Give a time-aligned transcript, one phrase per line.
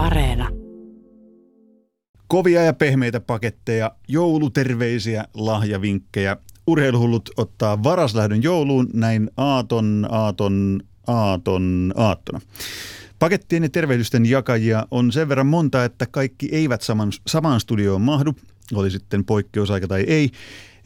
[0.00, 0.48] Areena.
[2.26, 6.36] Kovia ja pehmeitä paketteja, jouluterveisiä, lahjavinkkejä.
[6.66, 12.40] Urheiluhullut ottaa varaslähdön jouluun näin aaton, aaton, aaton, aattona.
[13.18, 18.34] Pakettien ja tervehdysten jakajia on sen verran monta, että kaikki eivät saman, samaan studioon mahdu,
[18.74, 20.30] oli sitten poikkeusaika tai ei.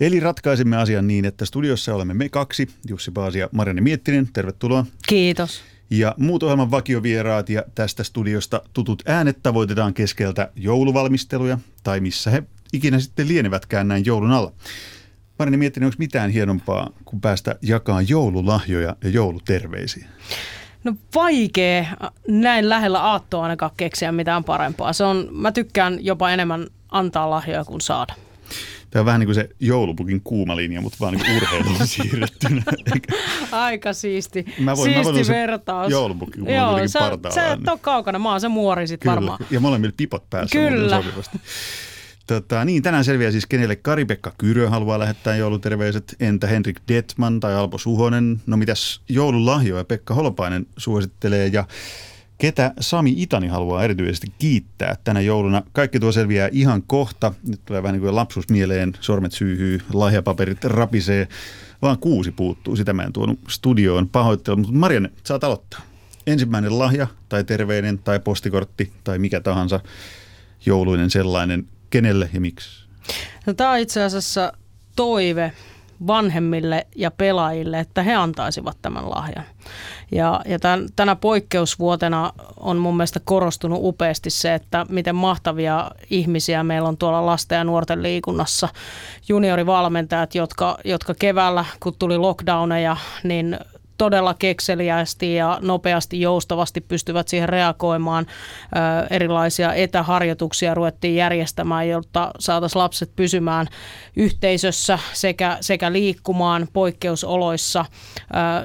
[0.00, 4.86] Eli ratkaisimme asian niin, että studiossa olemme me kaksi, Jussi Paasi ja Marianne Miettinen, tervetuloa.
[5.08, 5.73] Kiitos.
[5.98, 12.42] Ja muut ohjelman vakiovieraat ja tästä studiosta tutut äänet tavoitetaan keskeltä jouluvalmisteluja tai missä he
[12.72, 14.52] ikinä sitten lienevätkään näin joulun alla.
[15.38, 20.08] Marianne Miettinen, onko mitään hienompaa kuin päästä jakaa joululahjoja ja jouluterveisiä?
[20.84, 21.86] No vaikea
[22.28, 24.92] näin lähellä aattoa ainakaan keksiä mitään parempaa.
[24.92, 28.14] Se on, mä tykkään jopa enemmän antaa lahjoja kuin saada.
[28.90, 32.62] Tämä on vähän niin kuin se joulupukin kuuma linja, mutta vaan niin joulupukin siirrettynä.
[33.52, 35.90] Aika siisti, mä voin, siisti mä voin vertaus.
[35.90, 37.00] Joulupukki, kun Joo, sä,
[37.34, 39.14] sä et ole kaukana, mä oon se muori sit Kyllä.
[39.14, 39.38] varmaan.
[39.50, 40.58] Ja molemmilla pipot päässä.
[40.58, 41.02] Kyllä.
[42.26, 47.54] Tota, niin, tänään selviää siis, kenelle Kari-Pekka Kyrö haluaa lähettää jouluterveiset, entä Henrik Detman tai
[47.54, 48.40] Alpo Suhonen.
[48.46, 51.64] No mitäs joululahjoja Pekka Holopainen suosittelee ja
[52.80, 55.62] Sami Itani haluaa erityisesti kiittää tänä jouluna.
[55.72, 57.34] Kaikki tuo selviää ihan kohta.
[57.46, 61.28] Nyt tulee vähän niin kuin lapsuus mieleen, sormet syyhyy, lahjapaperit rapisee.
[61.82, 64.56] Vaan kuusi puuttuu, sitä mä en tuonut studioon pahoittelu.
[64.56, 65.80] Mutta Marianne, saat aloittaa.
[66.26, 69.80] Ensimmäinen lahja tai terveinen tai postikortti tai mikä tahansa
[70.66, 72.84] jouluinen sellainen kenelle ja miksi?
[73.46, 74.52] No, tämä on itse asiassa
[74.96, 75.52] toive
[76.06, 79.44] vanhemmille ja pelaajille, että he antaisivat tämän lahjan.
[80.12, 86.62] Ja, ja tämän, tänä poikkeusvuotena on mun mielestä korostunut upeasti se, että miten mahtavia ihmisiä
[86.62, 88.68] meillä on tuolla lasten ja nuorten liikunnassa.
[89.28, 93.58] Juniorivalmentajat, jotka, jotka keväällä, kun tuli lockdowneja, niin
[93.98, 98.26] todella kekseliästi ja nopeasti, joustavasti pystyvät siihen reagoimaan.
[99.10, 103.66] Erilaisia etäharjoituksia ruvettiin järjestämään, jotta saataisiin lapset pysymään
[104.16, 107.84] yhteisössä sekä, sekä liikkumaan poikkeusoloissa.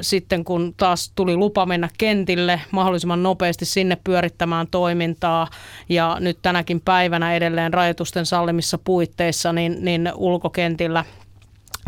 [0.02, 5.48] Sitten kun taas tuli lupa mennä kentille mahdollisimman nopeasti sinne pyörittämään toimintaa
[5.90, 11.06] ja nyt tänäkin päivänä edelleen rajoitusten sallimissa puitteissa, niin, niin ulkokentillä–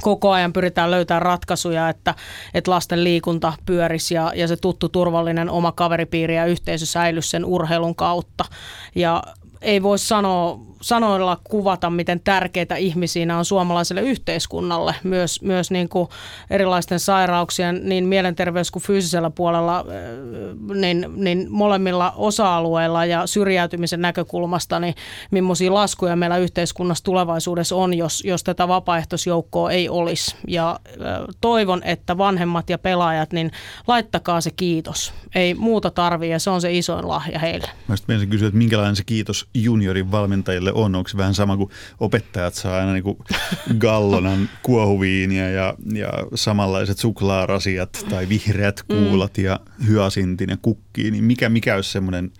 [0.01, 2.15] koko ajan pyritään löytämään ratkaisuja, että,
[2.53, 7.45] että lasten liikunta pyörisi ja, ja se tuttu turvallinen oma kaveripiiri ja yhteisö säilyisi sen
[7.45, 8.45] urheilun kautta.
[8.95, 9.23] Ja
[9.61, 16.09] ei voi sanoa, sanoilla kuvata, miten tärkeitä ihmisiä on suomalaiselle yhteiskunnalle, myös, myös niin kuin
[16.49, 19.85] erilaisten sairauksien niin mielenterveys- kuin fyysisellä puolella, äh,
[20.75, 24.95] niin, niin molemmilla osa-alueilla ja syrjäytymisen näkökulmasta, niin
[25.31, 30.35] millaisia laskuja meillä yhteiskunnassa tulevaisuudessa on, jos, jos tätä vapaaehtoisjoukkoa ei olisi.
[30.47, 30.97] Ja äh,
[31.41, 33.51] toivon, että vanhemmat ja pelaajat, niin
[33.87, 35.13] laittakaa se kiitos.
[35.35, 37.69] Ei muuta tarvii ja se on se isoin lahja heille.
[37.87, 40.95] Mä sitten kysyä, että minkälainen se kiitos juniorin valmentajille on?
[40.95, 43.17] Onko se vähän sama kuin opettajat saa aina niin kuin
[43.77, 49.43] gallonan kuohuviiniä ja, ja samanlaiset suklaarasiat tai vihreät kuulat mm.
[49.43, 52.31] ja hyasintin ja kukkiin, niin mikä, mikä olisi semmoinen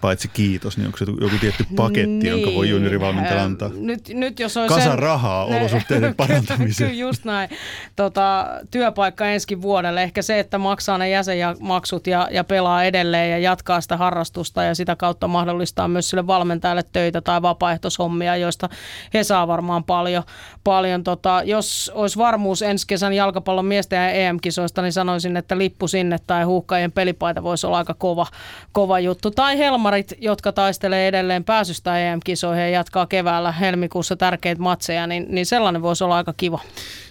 [0.00, 2.26] paitsi kiitos, niin onko se joku tietty paketti, niin.
[2.26, 3.70] jonka voi juniorivalmentaja antaa?
[3.74, 6.90] Nyt, nyt jos olisi Kasa sen, rahaa olosuhteiden parantamiseen.
[6.90, 7.50] Kyllä just näin.
[7.96, 10.02] Tota, työpaikka ensi vuodelle.
[10.02, 14.74] Ehkä se, että maksaa ne jäsenmaksut ja, ja pelaa edelleen ja jatkaa sitä harrastusta ja
[14.74, 18.68] sitä kautta mahdollistaa myös sille valmentajalle töitä tai vapaaehtoishommia, joista
[19.14, 20.22] he saa varmaan paljon.
[20.64, 25.88] paljon tota, jos olisi varmuus ensi kesän jalkapallon miesten ja EM-kisoista, niin sanoisin, että lippu
[25.88, 28.26] sinne tai huuhkajien pelipaita voisi olla aika kova,
[28.72, 29.30] kova juttu.
[29.30, 35.26] Tai Helma tuomarit, jotka taistelee edelleen pääsystä EM-kisoihin ja jatkaa keväällä helmikuussa tärkeitä matseja, niin,
[35.28, 36.60] niin sellainen voisi olla aika kiva.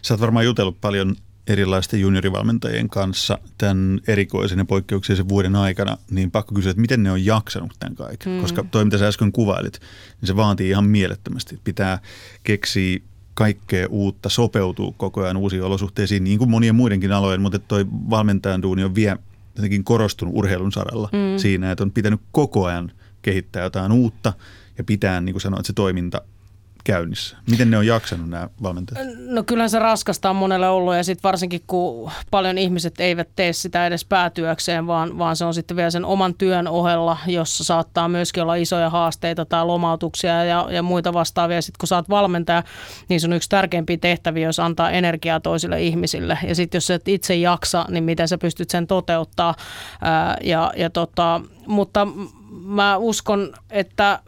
[0.01, 1.15] Sä oot varmaan jutellut paljon
[1.47, 7.11] erilaisten juniorivalmentajien kanssa tämän erikoisen ja poikkeuksellisen vuoden aikana, niin pakko kysyä, että miten ne
[7.11, 8.33] on jaksanut tämän kaiken.
[8.33, 8.41] Mm.
[8.41, 9.79] Koska toi, mitä sä äsken kuvailit,
[10.21, 11.59] niin se vaatii ihan mielettömästi.
[11.63, 11.99] Pitää
[12.43, 12.99] keksiä
[13.33, 18.61] kaikkea uutta, sopeutuu koko ajan uusiin olosuhteisiin, niin kuin monien muidenkin alojen, mutta toi valmentajan
[18.61, 19.17] duuni on vie
[19.57, 21.37] jotenkin korostunut urheilun saralla mm.
[21.37, 24.33] siinä, että on pitänyt koko ajan kehittää jotain uutta
[24.77, 26.21] ja pitää, niin kuin sanoit, se toiminta
[26.87, 27.37] käynnissä?
[27.49, 29.07] Miten ne on jaksanut nämä valmentajat?
[29.17, 33.53] No kyllähän se raskasta on monelle ollut ja sitten varsinkin kun paljon ihmiset eivät tee
[33.53, 38.07] sitä edes päätyökseen, vaan, vaan se on sitten vielä sen oman työn ohella, jossa saattaa
[38.07, 41.61] myöskin olla isoja haasteita tai lomautuksia ja, ja muita vastaavia.
[41.61, 42.63] Sitten kun saat valmentaja,
[43.09, 46.37] niin se on yksi tärkeimpiä tehtäviä, jos antaa energiaa toisille ihmisille.
[46.47, 49.55] Ja sitten jos et itse jaksa, niin miten sä pystyt sen toteuttaa.
[50.01, 52.07] Ää, ja, ja tota, mutta
[52.65, 54.19] mä uskon, että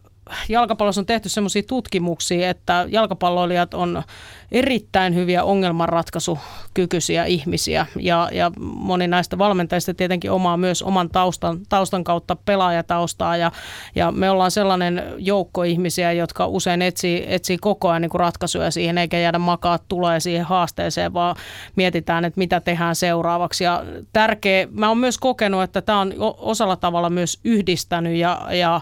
[0.50, 4.04] jalkapallossa on tehty sellaisia tutkimuksia, että jalkapalloilijat on
[4.52, 7.86] erittäin hyviä ongelmanratkaisukykyisiä ihmisiä.
[8.00, 13.38] Ja, ja moni näistä valmentajista tietenkin omaa myös oman taustan, taustan kautta pelaajataustaa.
[13.38, 13.52] Ja,
[13.96, 18.72] ja me ollaan sellainen joukko ihmisiä, jotka usein etsii, etsii koko ajan niin kuin ratkaisuja
[18.72, 21.36] siihen eikä jäädä makaa tulee siihen haasteeseen, vaan
[21.76, 23.64] mietitään, että mitä tehdään seuraavaksi.
[23.64, 28.82] Ja tärkeä, mä oon myös kokenut, että tämä on osalla tavalla myös yhdistänyt ja, ja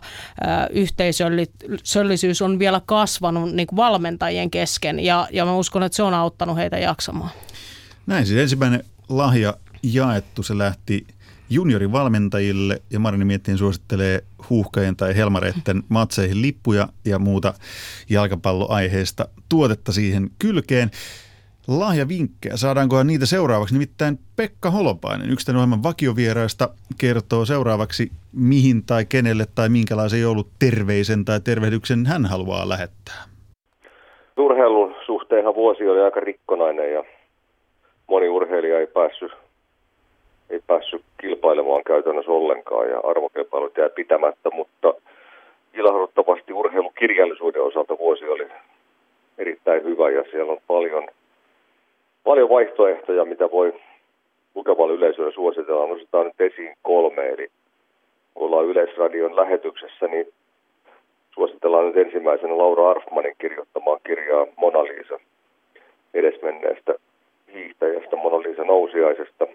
[0.69, 4.99] yhteisöllisyys on vielä kasvanut niin kuin valmentajien kesken.
[4.99, 7.31] Ja, ja mä uskon, että se on auttanut heitä jaksamaan.
[8.05, 11.07] Näin siis ensimmäinen lahja jaettu, se lähti
[11.49, 17.53] juniorivalmentajille ja Marini Miettiin suosittelee huuhkajien tai helmareiden matseihin lippuja ja muuta
[18.09, 20.91] jalkapalloaiheista tuotetta siihen kylkeen
[21.67, 22.57] lahjavinkkejä.
[22.57, 23.75] Saadaankohan niitä seuraavaksi?
[23.75, 31.25] Nimittäin Pekka Holopainen, yksi tämän ohjelman vakiovieraista, kertoo seuraavaksi, mihin tai kenelle tai minkälaisen jouluterveisen
[31.25, 33.36] tai tervehdyksen hän haluaa lähettää.
[34.37, 37.03] Urheilun suhteenhan vuosi oli aika rikkonainen ja
[38.07, 39.31] moni urheilija ei päässyt,
[40.49, 44.93] ei päässyt kilpailemaan käytännössä ollenkaan ja arvokilpailut jäi pitämättä, mutta
[45.73, 48.47] ilahduttavasti urheilukirjallisuuden osalta vuosi oli
[49.37, 51.07] erittäin hyvä ja siellä on paljon–
[52.27, 53.73] paljon vaihtoehtoja, mitä voi
[54.55, 55.87] lukevalle yleisölle suositella.
[55.87, 57.47] Nostetaan nyt esiin kolme, eli
[58.35, 60.27] ollaan Yleisradion lähetyksessä, niin
[61.37, 65.19] suositellaan nyt ensimmäisenä Laura Arfmanin kirjoittamaan kirjaa Mona Lisa
[66.13, 66.93] edesmenneestä
[67.53, 69.47] hiihtäjästä Mona Lisa nousiaisesta.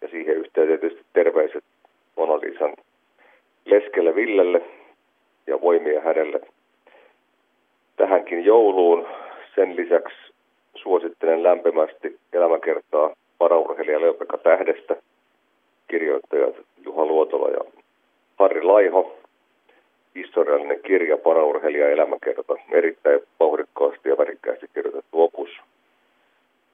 [0.00, 1.64] Ja siihen yhteyteen tietysti terveiset
[2.16, 2.74] Mona Lisan
[3.64, 4.62] leskelle Villelle
[5.46, 6.40] ja voimia hänelle
[7.96, 9.06] tähänkin jouluun.
[9.54, 10.16] Sen lisäksi
[10.74, 14.96] suosittelen lämpimästi elämäkertaa paraurheilija Leopekka Tähdestä,
[15.88, 16.54] kirjoittajat
[16.84, 17.60] Juha Luotola ja
[18.38, 19.19] Harri Laiho.
[20.14, 25.48] Historiallinen kirja paraurheilija elämäkerta, erittäin vauhdikkaasti ja värikkäästi kirjoitettu opus.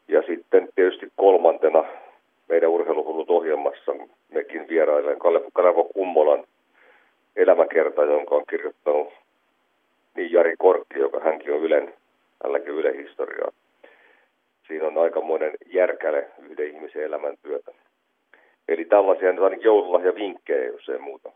[0.09, 1.85] Ja sitten tietysti kolmantena
[2.49, 3.93] meidän urheiluhullut ohjelmassa
[4.33, 5.19] mekin vierailen
[5.53, 6.45] Kalevo Kummolan
[7.37, 9.13] elämäkerta, jonka on kirjoittanut
[10.17, 11.95] niin Jari Korkki, joka hänkin on Ylen,
[12.43, 13.53] hänelläkin Ylen historiaa
[14.69, 17.73] siinä on aikamoinen järkäle yhden ihmisen elämäntyötä.
[18.69, 21.33] Eli tällaisia nyt ainakin joululahja vinkkejä, jos ei muuta.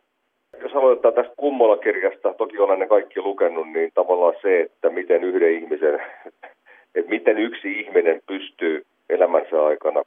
[0.63, 5.53] Jos aloitetaan tästä Kummola-kirjasta, toki olen ne kaikki lukenut, niin tavallaan se, että miten yhden
[5.53, 6.03] ihmisen,
[6.95, 10.03] että miten yksi ihminen pystyy elämänsä aikana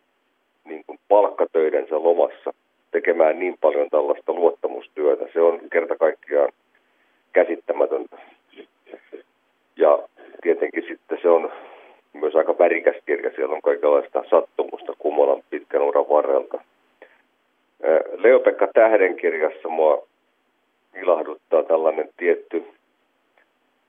[0.66, 2.54] niin kuin palkkatöidensä lomassa
[2.92, 5.26] tekemään niin paljon tällaista luottamustyötä.
[5.34, 6.52] Se on kerta kaikkiaan
[7.34, 8.18] käsittämätöntä.
[9.78, 10.00] Ja
[10.42, 11.52] tietenkin sitten se on
[12.14, 13.32] myös aika värikäs kirja.
[13.36, 16.62] Siellä on kaikenlaista sattumusta Kumolan pitkän uran varrelta.
[18.18, 20.08] Leopekka Tähden kirjassa mua
[20.96, 22.64] ilahduttaa tällainen tietty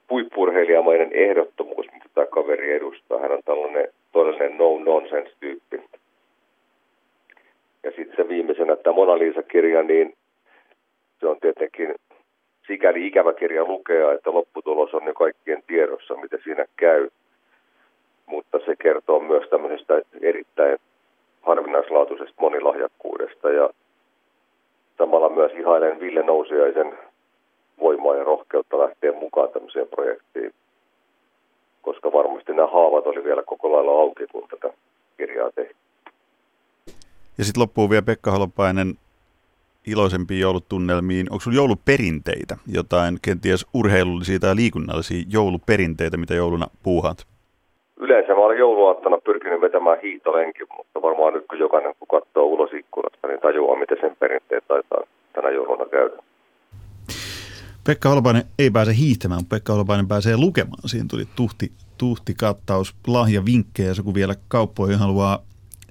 [0.09, 3.19] puippurheilijamainen ehdottomuus, mitä tämä kaveri edustaa.
[3.19, 5.83] Hän on tällainen todellinen no-nonsense-tyyppi.
[7.83, 10.15] Ja sitten se viimeisenä tämä Mona Lisa-kirja, niin
[11.21, 11.95] se on tietenkin
[12.67, 17.09] sikäli ikävä kirja lukea, että lopputulos on jo kaikkien tiedossa, mitä siinä käy
[18.27, 20.79] mutta se kertoo myös tämmöisestä erittäin
[21.43, 23.71] harvinaislaatuisesta monilahjakkuudesta ja
[25.45, 26.99] myös ihailen Ville Nousiaisen
[27.81, 30.53] voimaa ja rohkeutta lähteä mukaan tämmöiseen projektiin,
[31.83, 34.75] koska varmasti nämä haavat oli vielä koko lailla auki, kun tätä
[35.17, 35.77] kirjaa tehtiin.
[37.39, 38.95] Ja sitten loppuu vielä Pekka Holopainen
[39.87, 41.27] iloisempiin joulutunnelmiin.
[41.31, 47.27] Onko sinulla jouluperinteitä, jotain kenties urheilullisia tai liikunnallisia jouluperinteitä, mitä jouluna puuhaat?
[47.97, 52.73] yleensä mä olen jouluaattona pyrkinyt vetämään hiihtolenkin, mutta varmaan nyt kun jokainen kun katsoo ulos
[52.73, 55.03] ikkunasta, niin tajuaa, miten sen perinteet taitaa
[55.35, 56.23] tänä jouluna käydä.
[57.85, 60.89] Pekka Holopainen ei pääse hiihtämään, mutta Pekka Holopainen pääsee lukemaan.
[60.89, 65.43] Siinä tuli tuhti, tuhti kattaus, lahja vinkkejä, jos joku vielä kauppoihin haluaa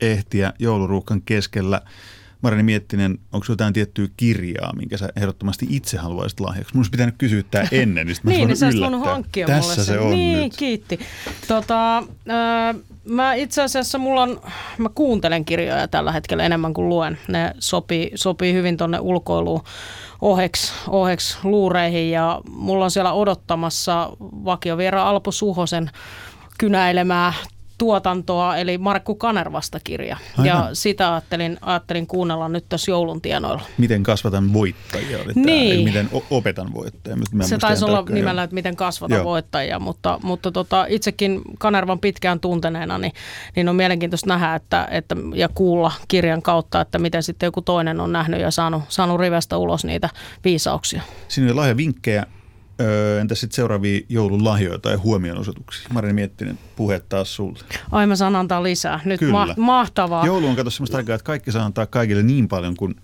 [0.02, 1.82] ehtiä jouluruuhkan keskellä
[2.44, 6.74] Marini Miettinen, onko jotain tiettyä kirjaa, minkä sä ehdottomasti itse haluaisit lahjaksi?
[6.74, 10.00] Mun olisi pitänyt kysyä tämä ennen, niin niin, niin sä voinut hankkia Tässä mulle se
[10.00, 10.58] on Niin, nyt.
[10.58, 11.00] kiitti.
[11.48, 14.42] Tota, äh, mä itse asiassa mulla on,
[14.78, 17.18] mä kuuntelen kirjoja tällä hetkellä enemmän kuin luen.
[17.28, 19.62] Ne sopii, sopii hyvin tonne ulkoiluun
[20.22, 25.90] oheks, oheks luureihin ja mulla on siellä odottamassa vakioviera Alpo Suhosen
[26.58, 27.34] kynäilemää
[27.84, 30.18] tuotantoa, eli Markku Kanervasta kirja.
[30.32, 30.46] Aivan.
[30.46, 33.62] Ja sitä ajattelin, ajattelin kuunnella nyt tässä joulun tienoilla.
[33.78, 35.76] Miten kasvatan voittajia oli niin.
[35.76, 37.18] tämä, miten opetan voittajia.
[37.42, 39.26] Se taisi olla tarkkaan, nimellä, että miten kasvatan Joo.
[39.26, 43.14] voittajia, mutta, mutta tota, itsekin Kanervan pitkään tunteneena, niin,
[43.56, 48.00] niin on mielenkiintoista nähdä että, että, ja kuulla kirjan kautta, että miten sitten joku toinen
[48.00, 50.10] on nähnyt ja saanut, saanut rivestä ulos niitä
[50.44, 51.02] viisauksia.
[51.28, 52.26] Siinä oli lahja vinkkejä
[52.82, 55.88] Öö, entä sitten seuraavia joululahjoja tai huomionosoituksia?
[55.94, 57.60] Marin Miettinen, puhe taas sulle.
[57.92, 59.00] Ai mä saan antaa lisää.
[59.06, 60.26] Nyt ma- mahtavaa.
[60.26, 62.96] Joulu on kato semmoista aikaa, että kaikki saa antaa kaikille niin paljon kuin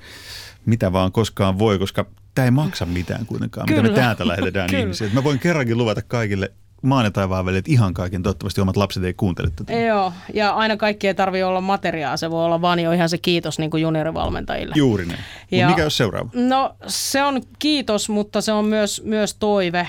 [0.66, 3.82] mitä vaan koskaan voi, koska tämä ei maksa mitään kuitenkaan, Kyllä.
[3.82, 5.10] mitä me täältä lähetetään ihmisiä.
[5.14, 8.24] Mä voin kerrankin luvata kaikille maan ja taivaan välit ihan kaiken.
[8.24, 9.74] Toivottavasti omat lapset ei kuuntele tätä.
[9.74, 12.18] Joo, ja aina kaikki ei tarvitse olla materiaa.
[12.18, 14.76] Se voi olla vaan jo ihan se kiitos niin kuin juniorivalmentajille.
[14.78, 15.20] Juuri näin.
[15.52, 16.30] Ja, mikä on seuraava?
[16.34, 19.88] No se on kiitos, mutta se on myös, myös toive, äh,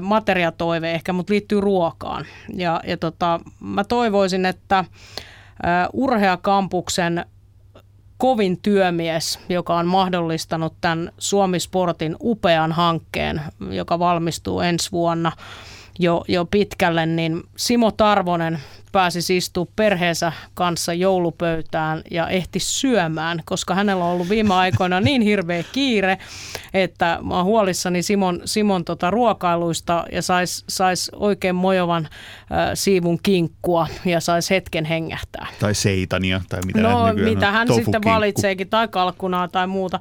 [0.00, 2.26] materiatoive ehkä, mutta liittyy ruokaan.
[2.54, 4.86] Ja, ja tota, mä toivoisin, että äh,
[5.92, 7.26] Urheakampuksen
[8.18, 15.32] kovin työmies, joka on mahdollistanut tämän Suomi Sportin upean hankkeen, joka valmistuu ensi vuonna–
[15.98, 18.58] jo, jo pitkälle, niin Simo Tarvonen
[18.92, 25.22] pääsi istua perheensä kanssa joulupöytään ja ehti syömään, koska hänellä on ollut viime aikoina niin
[25.22, 26.18] hirveä kiire,
[26.74, 33.18] että mä oon huolissani Simon, Simon tota ruokailuista ja sais, sais oikein mojovan äh, siivun
[33.22, 35.46] kinkkua ja sais hetken hengähtää.
[35.60, 40.00] Tai seitania tai mitä No mitä hän sitten valitseekin, tai kalkkunaa tai muuta.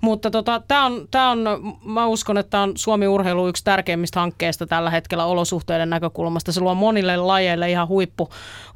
[0.00, 1.44] Mutta tota, tämä on, tää on,
[1.84, 6.52] mä uskon, että tämä on Suomi-urheilu yksi tärkeimmistä hankkeista tällä hetkellä olosuhteiden näkökulmasta.
[6.52, 8.27] Se luo monille lajeille ihan huippu,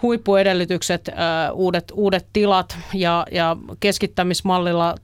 [0.03, 1.11] huippuedellytykset,
[1.53, 4.95] uudet, uudet tilat ja, ja keskittämismallilla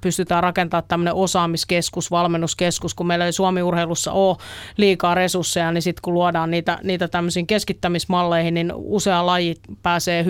[0.00, 2.94] pystytään rakentamaan tämmöinen osaamiskeskus, valmennuskeskus.
[2.94, 4.36] Kun meillä ei Suomi-urheilussa ole
[4.76, 10.24] liikaa resursseja, niin sitten kun luodaan niitä, niitä tämmöisiin keskittämismalleihin, niin usea laji pääsee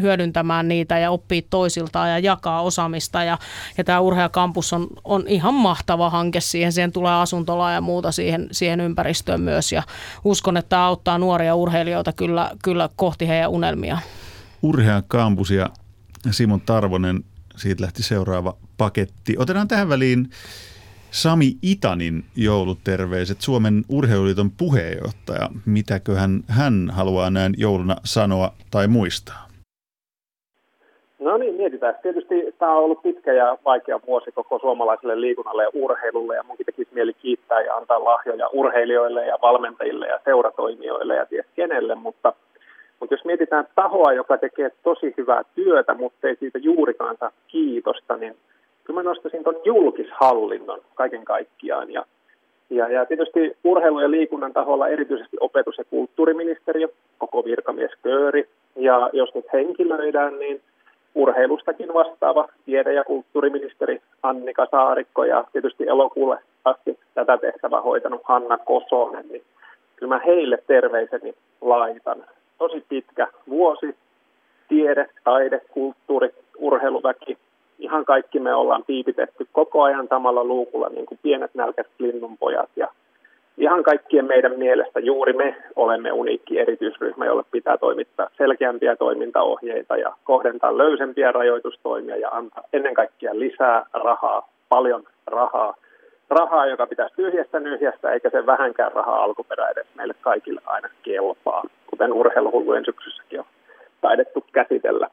[0.00, 3.24] hyödyntämään niitä ja oppii toisiltaan ja jakaa osaamista.
[3.24, 3.38] Ja,
[3.78, 6.72] ja tämä urheakampus on, on ihan mahtava hanke siihen.
[6.72, 9.72] Siihen tulee asuntolaa ja muuta siihen, siihen ympäristöön myös.
[9.72, 9.82] Ja
[10.24, 13.98] uskon, että tämä auttaa nuoria urheilijoita kyllä, kyllä kohti heidän unelmia.
[14.62, 15.66] Urhea Kampus ja
[16.30, 17.16] Simon Tarvonen,
[17.56, 19.36] siitä lähti seuraava paketti.
[19.38, 20.26] Otetaan tähän väliin
[21.10, 25.48] Sami Itanin jouluterveiset, Suomen urheiluliiton puheenjohtaja.
[25.66, 29.48] Mitäköhän hän haluaa näin jouluna sanoa tai muistaa?
[31.18, 31.94] No niin, mietitään.
[32.02, 36.66] Tietysti tämä on ollut pitkä ja vaikea vuosi koko suomalaiselle liikunnalle ja urheilulle ja munkin
[36.66, 42.32] tekisi mieli kiittää ja antaa lahjoja urheilijoille ja valmentajille ja seuratoimijoille ja ties kenelle, mutta,
[43.02, 48.16] mutta jos mietitään tahoa, joka tekee tosi hyvää työtä, mutta ei siitä juurikaan saa kiitosta,
[48.16, 48.36] niin
[48.84, 52.04] kyllä mä nostaisin tuon julkishallinnon kaiken kaikkiaan ja
[52.70, 58.48] ja, ja tietysti urheilu- ja liikunnan taholla erityisesti opetus- ja kulttuuriministeriö, koko virkamieskööri.
[58.76, 60.60] Ja jos nyt henkilöidään, niin
[61.14, 68.58] urheilustakin vastaava tiede- ja kulttuuriministeri Annika Saarikko ja tietysti elokuulle asti tätä tehtävää hoitanut Hanna
[68.58, 69.42] Kosonen, niin
[69.96, 72.24] kyllä mä heille terveiseni laitan.
[72.62, 73.94] Tosi pitkä vuosi,
[74.68, 77.38] tiede, taide, kulttuuri, urheiluväki,
[77.78, 82.88] ihan kaikki me ollaan piipitetty koko ajan samalla luukulla niin kuin pienet nälkät linnunpojat ja
[83.58, 90.16] ihan kaikkien meidän mielestä juuri me olemme uniikki erityisryhmä, jolle pitää toimittaa selkeämpiä toimintaohjeita ja
[90.24, 95.74] kohdentaa löysempiä rajoitustoimia ja antaa ennen kaikkea lisää rahaa, paljon rahaa.
[96.30, 101.62] Rahaa, joka pitäisi tyhjästä nyhjästä, eikä se vähänkään rahaa alkuperä meille kaikille aina kelpaa,
[101.92, 103.46] kuten urheiluhullujen syksyssäkin on
[104.00, 105.08] taidettu käsitellä.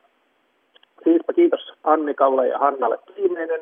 [1.03, 3.61] Siispä kiitos Annikalle ja Hannalle viimeinen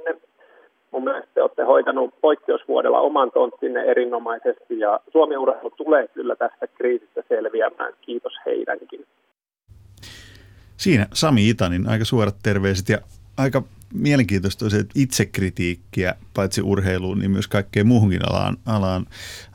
[0.92, 6.68] mun mielestä te olette hoitanut poikkeusvuodella oman tonttinne erinomaisesti ja Suomi urheilu tulee kyllä tästä
[6.68, 7.94] kriisistä selviämään.
[8.02, 9.06] Kiitos heidänkin.
[10.78, 12.98] Siinä Sami Itanin aika suorat terveiset ja
[13.38, 13.62] aika
[13.98, 19.06] mielenkiintoista on se, että itsekritiikkiä paitsi urheiluun, niin myös kaikkeen muuhunkin alaan, alaan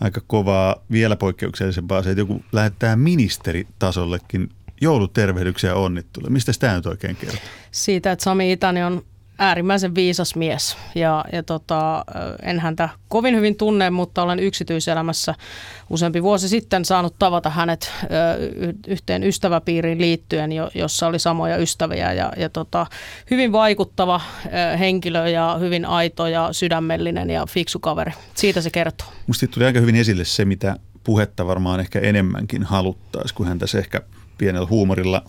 [0.00, 4.48] aika kovaa, vielä poikkeuksellisempaa se, että joku lähettää ministeritasollekin
[4.80, 6.30] joulutervehdyksiä ja onnitteluja.
[6.30, 7.40] Mistä tämä nyt oikein kertoo?
[7.70, 9.04] Siitä, että Sami Itani on
[9.42, 12.04] äärimmäisen viisas mies ja, ja tota,
[12.42, 15.34] en häntä kovin hyvin tunne, mutta olen yksityiselämässä
[15.90, 17.92] useampi vuosi sitten saanut tavata hänet
[18.86, 22.86] yhteen ystäväpiiriin liittyen, jo, jossa oli samoja ystäviä ja, ja tota,
[23.30, 24.20] hyvin vaikuttava
[24.78, 28.12] henkilö ja hyvin aito ja sydämellinen ja fiksu kaveri.
[28.34, 29.08] Siitä se kertoo.
[29.26, 33.78] Musta tuli aika hyvin esille se, mitä puhetta varmaan ehkä enemmänkin haluttaisiin, kun hän tässä
[33.78, 34.00] ehkä
[34.38, 35.24] pienellä huumorilla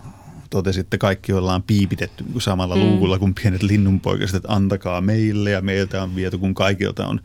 [0.54, 2.82] totesitte, kaikki ollaan piipitetty niin samalla mm.
[2.82, 7.20] luukulla kuin pienet linnunpoikaset, että antakaa meille ja meiltä on viety, kun kaikilta on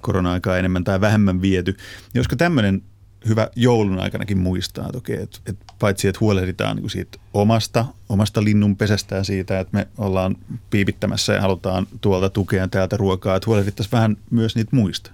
[0.00, 1.76] korona-aikaa enemmän tai vähemmän viety.
[2.14, 2.82] Ja olisiko tämmöinen
[3.28, 9.24] hyvä joulun aikanakin muistaa toki, että, että paitsi että huolehditaan niin siitä omasta, omasta linnunpesästään
[9.24, 10.36] siitä, että me ollaan
[10.70, 15.10] piipittämässä ja halutaan tuolta tukea täältä ruokaa, että huolehdittaisiin vähän myös niitä muista.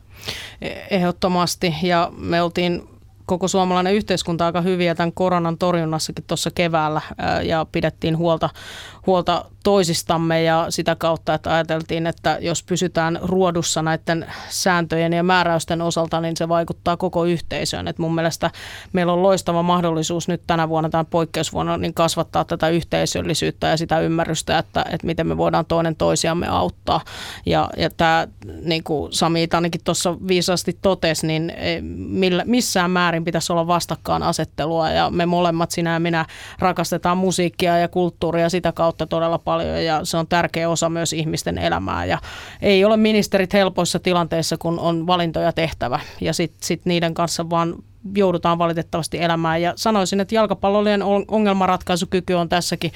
[0.90, 2.97] Ehdottomasti ja me oltiin
[3.28, 7.00] koko suomalainen yhteiskunta aika hyviä tämän koronan torjunnassakin tuossa keväällä
[7.42, 8.50] ja pidettiin huolta,
[9.08, 15.82] huolta toisistamme ja sitä kautta, että ajateltiin, että jos pysytään ruodussa näiden sääntöjen ja määräysten
[15.82, 17.88] osalta, niin se vaikuttaa koko yhteisöön.
[17.88, 18.50] Et mun mielestä
[18.92, 24.00] meillä on loistava mahdollisuus nyt tänä vuonna, tämän poikkeusvuonna, niin kasvattaa tätä yhteisöllisyyttä ja sitä
[24.00, 27.00] ymmärrystä, että, että miten me voidaan toinen toisiamme auttaa.
[27.46, 28.28] Ja, ja tämä,
[28.62, 31.52] niin kuin Sami ainakin tuossa viisaasti totesi, niin
[31.96, 36.26] millä, missään määrin pitäisi olla vastakkainasettelua ja me molemmat, sinä ja minä,
[36.58, 41.58] rakastetaan musiikkia ja kulttuuria sitä kautta todella paljon ja se on tärkeä osa myös ihmisten
[41.58, 42.18] elämää ja
[42.62, 47.74] ei ole ministerit helpoissa tilanteissa, kun on valintoja tehtävä ja sitten sit niiden kanssa vaan
[48.14, 49.62] joudutaan valitettavasti elämään.
[49.62, 52.92] Ja sanoisin, että jalkapallollinen ongelmanratkaisukyky on tässäkin,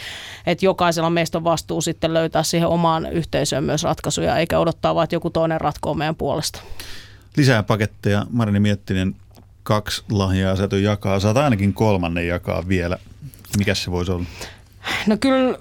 [0.47, 5.04] että jokaisella meistä on vastuu sitten löytää siihen omaan yhteisöön myös ratkaisuja, eikä odottaa vaan,
[5.04, 6.61] että joku toinen ratkoo meidän puolesta.
[7.37, 8.26] Lisää paketteja.
[8.30, 9.16] Marini Miettinen
[9.62, 11.21] kaksi lahjaa sä jakaa.
[11.21, 12.99] Saat ainakin kolmannen jakaa vielä.
[13.59, 14.25] Mikä se voisi olla?
[15.06, 15.59] No kyllä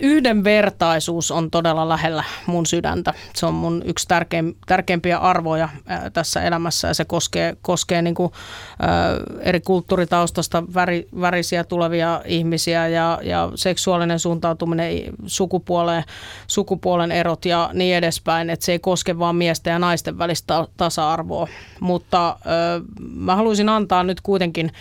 [0.00, 3.14] yhdenvertaisuus on todella lähellä mun sydäntä.
[3.34, 8.14] Se on mun yksi tärkein, tärkeimpiä arvoja ää, tässä elämässä ja se koskee, koskee niin
[8.14, 8.32] kuin,
[8.80, 14.92] ää, eri kulttuuritaustasta väri, värisiä tulevia ihmisiä ja, ja seksuaalinen suuntautuminen,
[15.26, 16.04] sukupuoleen,
[16.46, 18.50] sukupuolen erot ja niin edespäin.
[18.50, 21.48] Että se ei koske vain miesten ja naisten välistä tasa-arvoa.
[21.80, 22.80] Mutta ää,
[23.14, 24.72] mä haluaisin antaa nyt kuitenkin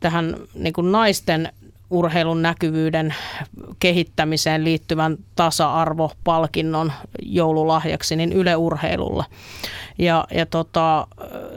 [0.00, 1.52] tähän niin kuin naisten
[1.90, 3.14] urheilun näkyvyyden
[3.78, 9.24] kehittämiseen liittyvän tasa-arvopalkinnon joululahjaksi niin Yle Urheilulle.
[9.98, 11.06] Ja, ja tota,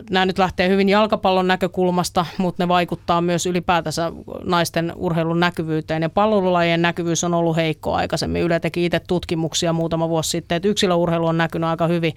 [0.10, 4.12] nämä nyt lähtee hyvin jalkapallon näkökulmasta, mutta ne vaikuttaa myös ylipäätänsä
[4.44, 6.02] naisten urheilun näkyvyyteen.
[6.02, 8.42] Ja pallolajien näkyvyys on ollut heikko aikaisemmin.
[8.42, 12.14] Yle teki itse tutkimuksia muutama vuosi sitten, että yksilöurheilu on näkynyt aika hyvin,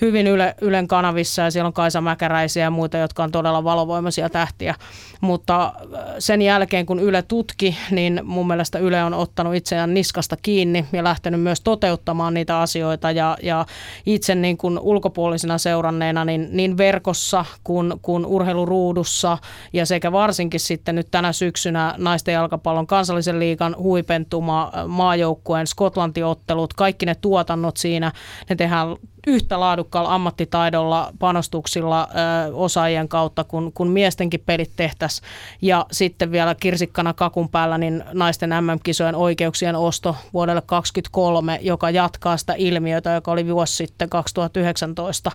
[0.00, 4.30] hyvin Yle, Ylen kanavissa ja siellä on Kaisa Mäkäräisiä ja muita, jotka on todella valovoimaisia
[4.30, 4.74] tähtiä.
[5.20, 10.36] Mutta äh, sen jälkeen, kun Yle tutki, niin mun mielestä Yle on ottanut itseään niskasta
[10.42, 13.66] kiinni ja lähtenyt myös toteuttamaan niitä asioita ja, ja
[14.06, 19.38] itse niin kuin ulkopuolisena vuosina seuranneena niin, niin verkossa kuin, kuin urheiluruudussa.
[19.72, 27.06] Ja sekä varsinkin sitten nyt tänä syksynä naisten jalkapallon kansallisen liigan huipentuma maajoukkueen Skotlantiottelut, kaikki
[27.06, 28.12] ne tuotannot siinä,
[28.48, 35.28] ne tehdään yhtä laadukkaalla ammattitaidolla, panostuksilla ö, osaajien kautta, kun, kun miestenkin pelit tehtäisiin.
[35.62, 42.36] Ja sitten vielä kirsikkana kakun päällä niin naisten MM-kisojen oikeuksien osto vuodelle 2023, joka jatkaa
[42.36, 45.30] sitä ilmiötä, joka oli vuosi sitten 2019.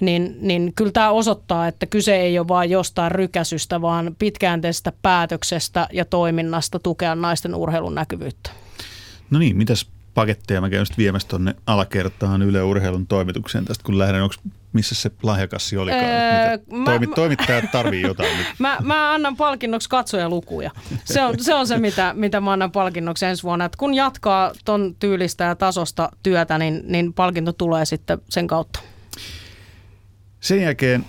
[0.00, 5.88] Niin, niin kyllä tämä osoittaa, että kyse ei ole vain jostain rykäsystä, vaan pitkäänteistä päätöksestä
[5.92, 8.50] ja toiminnasta tukea naisten urheilun näkyvyyttä.
[9.30, 13.98] No niin, mitäs paketteja mä käyn sitten viemässä tuonne alakertaan Yle Urheilun toimitukseen tästä, kun
[13.98, 14.22] lähden.
[14.22, 14.34] Onko
[14.72, 16.04] missä se lahjakassi olikaan?
[16.04, 18.46] Öö, mä, Toimi, mä, toimittajat tarvii jotain nyt.
[18.58, 20.70] Mä, mä annan palkinnoksi katsojalukuja.
[21.04, 23.64] Se on se, on se mitä, mitä mä annan palkinnoksi ensi vuonna.
[23.64, 28.80] Et kun jatkaa ton tyylistä ja tasosta työtä, niin, niin palkinto tulee sitten sen kautta.
[30.40, 31.04] Sen jälkeen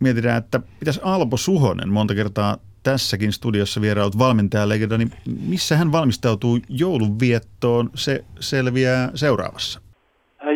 [0.00, 5.10] mietitään, että pitäisi Alpo Suhonen monta kertaa tässäkin studiossa vierailut valmentajalegenda, niin
[5.48, 9.80] missä hän valmistautuu joulunviettoon, se selviää seuraavassa.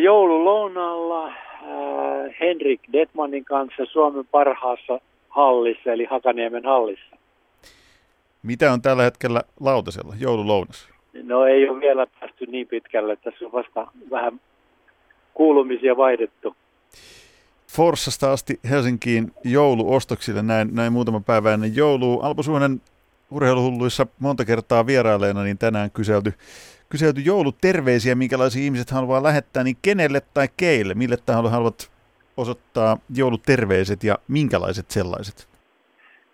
[0.01, 1.33] Joululounalla äh,
[2.39, 7.15] Henrik Detmanin kanssa Suomen parhaassa hallissa, eli Hakaniemen hallissa.
[8.43, 10.89] Mitä on tällä hetkellä lautasella, joululounas?
[11.23, 14.41] No ei ole vielä päästy niin pitkälle, tässä on vasta vähän
[15.33, 16.55] kuulumisia vaihdettu.
[17.73, 22.25] Forssasta asti Helsinkiin jouluostoksille näin, näin muutama päivä ennen joulua.
[22.25, 22.81] Alpo Suonen
[23.31, 26.33] urheiluhulluissa monta kertaa vieraileena, niin tänään kyselty,
[26.89, 31.91] kyselty jouluterveisiä, minkälaisia ihmiset haluaa lähettää, niin kenelle tai keille, mille taholle haluat
[32.37, 35.52] osoittaa jouluterveiset ja minkälaiset sellaiset?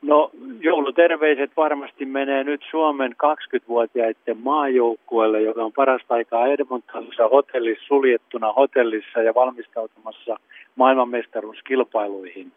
[0.01, 8.53] No jouluterveiset varmasti menee nyt Suomen 20-vuotiaiden maajoukkueelle, joka on parasta aikaa Edmontonissa hotellissa, suljettuna
[8.53, 10.37] hotellissa ja valmistautumassa
[10.75, 12.51] maailmanmestaruuskilpailuihin.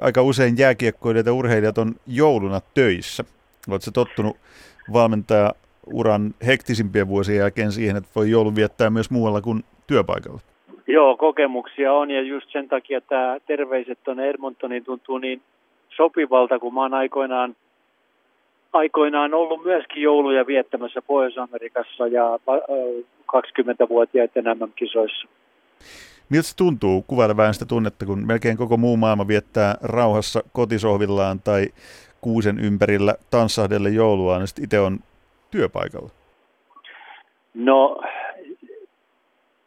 [0.00, 3.24] Aika usein jääkiekkoilijat ja urheilijat on jouluna töissä.
[3.70, 4.36] Oletko tottunut
[4.92, 5.52] valmentaja
[5.92, 10.40] uran hektisimpien vuosien jälkeen siihen, että voi joulun viettää myös muualla kuin työpaikalla?
[10.86, 15.42] Joo, kokemuksia on ja just sen takia tämä terveiset tuonne Edmontoniin tuntuu niin
[15.98, 17.56] sopivalta, kun mä oon aikoinaan,
[18.72, 22.38] aikoinaan ollut myöskin jouluja viettämässä Pohjois-Amerikassa ja
[23.36, 25.28] 20-vuotiaiden MM-kisoissa.
[26.28, 31.40] Miltä se tuntuu kuvailla vähän sitä tunnetta, kun melkein koko muu maailma viettää rauhassa kotisohvillaan
[31.40, 31.66] tai
[32.20, 34.98] kuusen ympärillä tanssahdelle joulua, niin itse on
[35.50, 36.10] työpaikalla?
[37.54, 38.00] No,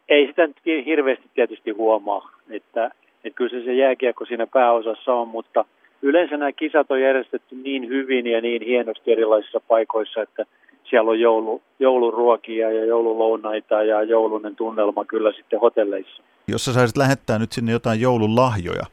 [0.08, 2.90] ei sitä nyt hirveästi tietysti huomaa, että,
[3.24, 5.64] että kyllä se, se jääkiekko siinä pääosassa on, mutta
[6.02, 10.44] yleensä nämä kisat on järjestetty niin hyvin ja niin hienosti erilaisissa paikoissa, että
[10.90, 16.22] siellä on joulu, jouluruokia ja joululounaita ja joulunen tunnelma kyllä sitten hotelleissa.
[16.48, 18.86] Jos sä saisit lähettää nyt sinne jotain joululahjoja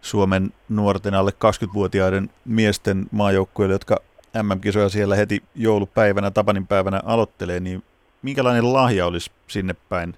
[0.00, 3.96] Suomen nuorten alle 20-vuotiaiden miesten maajoukkueille, jotka
[4.42, 7.82] MM-kisoja siellä heti joulupäivänä, Tapanin päivänä aloittelee, niin
[8.22, 10.14] minkälainen lahja olisi sinne päin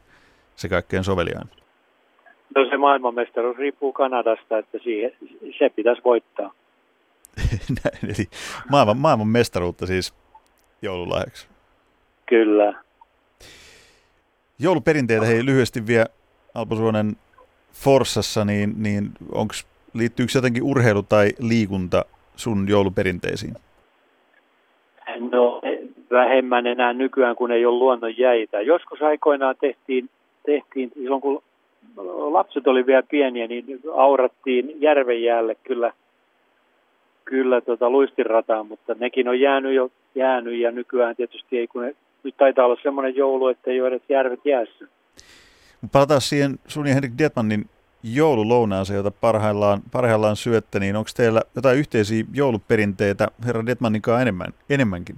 [0.57, 1.49] se kaikkein soveliaan?
[2.55, 5.13] No se maailmanmestaruus riippuu Kanadasta, että siihen,
[5.59, 6.53] se pitäisi voittaa.
[7.85, 8.27] Näin, eli
[8.71, 10.15] maailman, maailman mestaruutta siis
[10.83, 11.49] joululahjaksi.
[12.27, 12.75] Kyllä.
[14.59, 16.07] Jouluperinteitä hei lyhyesti vielä
[16.55, 17.17] Alpo Suonen
[17.73, 22.05] Forssassa, niin, niin onks, liittyykö jotenkin urheilu tai liikunta
[22.37, 23.55] sun jouluperinteisiin?
[25.31, 25.61] No
[26.11, 28.61] vähemmän enää nykyään, kun ei ole luonnon jäitä.
[28.61, 30.11] Joskus aikoinaan tehtiin,
[30.47, 31.43] tehtiin silloin kun
[32.33, 35.93] lapset oli vielä pieniä, niin aurattiin järven jäälle kyllä,
[37.25, 41.95] kyllä tota luistinrataan, mutta nekin on jäänyt jo jäänyt ja nykyään tietysti ei, kun ne,
[42.23, 44.85] nyt taitaa olla semmoinen joulu, että ei ole edes järvet jäässä.
[45.93, 47.65] Palataan siihen sun ja Henrik Dietmannin
[48.15, 54.53] joululounaaseen, jota parhaillaan, parhaillaan syötte, niin onko teillä jotain yhteisiä jouluperinteitä herra Dietmannin kanssa enemmän,
[54.71, 55.17] enemmänkin?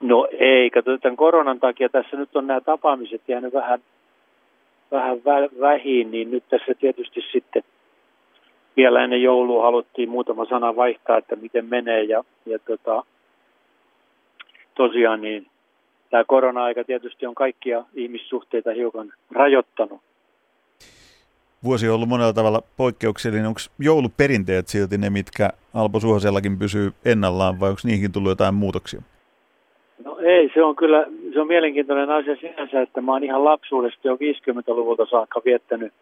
[0.00, 3.80] No ei, kato, tämän koronan takia tässä nyt on nämä tapaamiset jäänyt vähän,
[4.90, 7.62] vähän vä- vähin, niin nyt tässä tietysti sitten
[8.76, 13.02] vielä ennen joulua haluttiin muutama sana vaihtaa, että miten menee ja, ja tota,
[14.74, 15.46] tosiaan niin
[16.10, 20.00] tämä korona-aika tietysti on kaikkia ihmissuhteita hiukan rajoittanut.
[21.64, 23.46] Vuosi on ollut monella tavalla poikkeuksellinen.
[23.46, 29.02] Onko jouluperinteet silti ne, mitkä Alpo Suhosellakin pysyy ennallaan vai onko niihinkin tullut jotain muutoksia?
[30.24, 34.14] Ei, se on kyllä se on mielenkiintoinen asia sinänsä, että mä oon ihan lapsuudesta jo
[34.14, 35.92] 50-luvulta saakka viettänyt,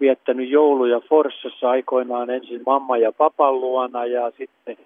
[0.00, 4.76] viettänyt jouluja Forssassa aikoinaan ensin mamma ja papan luona ja sitten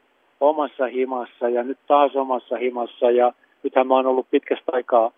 [0.40, 5.10] omassa himassa ja nyt taas omassa himassa ja nythän mä oon ollut pitkästä aikaa,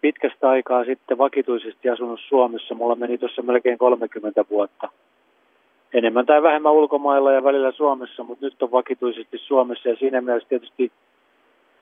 [0.00, 2.74] pitkästä aikaa sitten vakituisesti asunut Suomessa.
[2.74, 4.88] Mulla meni tuossa melkein 30 vuotta.
[5.92, 10.48] Enemmän tai vähemmän ulkomailla ja välillä Suomessa, mutta nyt on vakituisesti Suomessa ja siinä mielessä
[10.48, 10.92] tietysti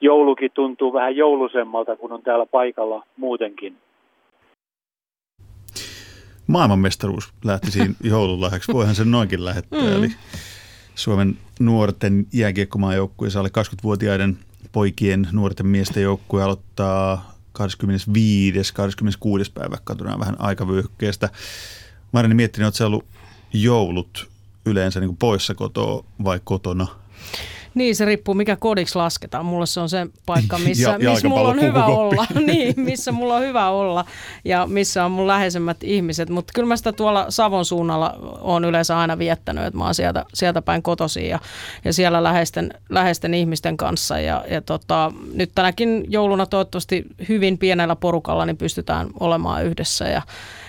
[0.02, 3.76] joulukin tuntuu vähän joulusemmalta, kun on täällä paikalla muutenkin.
[6.46, 8.72] Maailmanmestaruus lähti siinä joululahjaksi.
[8.72, 9.80] Voihan sen noinkin lähettää.
[9.80, 9.92] Mm.
[9.92, 10.08] Eli
[10.94, 14.36] Suomen nuorten jääkiekkomaajoukkueessa alle 20-vuotiaiden
[14.72, 18.74] poikien nuorten miesten joukkue aloittaa 25.
[18.74, 19.52] 26.
[19.52, 21.28] päivä, katsotaan vähän aikavyöhykkeestä.
[22.34, 23.04] Miettinyt, että se ollut
[23.52, 24.28] joulut
[24.66, 26.86] yleensä niin kuin poissa kotoa vai kotona–
[27.74, 29.46] niin, se riippuu mikä kodiksi lasketaan.
[29.46, 32.26] Mulla se on se paikka, missä, ja, missä mulla on hyvä olla.
[32.46, 34.04] niin, missä mulla on hyvä olla
[34.44, 36.28] ja missä on mun läheisemmät ihmiset.
[36.30, 40.24] Mutta kyllä mä sitä tuolla Savon suunnalla on yleensä aina viettänyt, että mä oon sieltä,
[40.34, 41.38] sieltä päin kotosi ja,
[41.84, 44.18] ja siellä läheisten, läheisten ihmisten kanssa.
[44.18, 50.22] Ja, ja tota, nyt tänäkin jouluna toivottavasti hyvin pienellä porukalla niin pystytään olemaan yhdessä ja,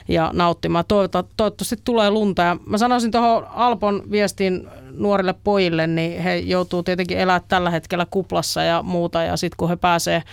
[0.08, 0.86] ja nauttimaan.
[0.88, 2.42] Toivottavasti tulee lunta.
[2.42, 8.08] Ja mä sanoisin tuohon Alpon viestin nuorille pojille, niin he joutuu tietenkin elää tällä hetkellä
[8.12, 9.24] kuplassa ja muuta.
[9.24, 10.24] Ja sitten kun he pääsee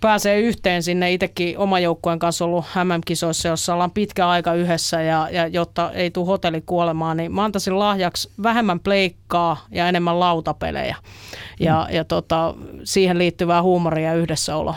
[0.00, 1.12] pääsee yhteen sinne.
[1.12, 6.10] Itsekin oma joukkueen kanssa ollut MM-kisoissa, jossa ollaan pitkä aika yhdessä ja, ja jotta ei
[6.10, 10.96] tule hotelli kuolemaan, niin mä antaisin lahjaksi vähemmän pleikkaa ja enemmän lautapelejä
[11.60, 11.94] ja, mm.
[11.94, 14.76] ja tota, siihen liittyvää huumoria ja yhdessäoloa.